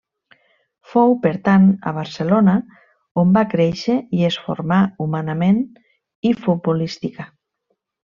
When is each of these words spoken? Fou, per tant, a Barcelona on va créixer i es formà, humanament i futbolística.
Fou, 0.93 1.11
per 1.25 1.33
tant, 1.47 1.67
a 1.91 1.93
Barcelona 1.97 2.57
on 3.25 3.37
va 3.37 3.45
créixer 3.53 3.99
i 4.23 4.27
es 4.33 4.41
formà, 4.49 4.83
humanament 5.09 5.65
i 6.33 6.37
futbolística. 6.45 7.33